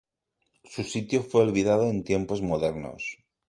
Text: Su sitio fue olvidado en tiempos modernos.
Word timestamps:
Su 0.63 0.83
sitio 0.83 1.21
fue 1.21 1.41
olvidado 1.43 1.87
en 1.87 2.03
tiempos 2.03 2.41
modernos. 2.41 3.19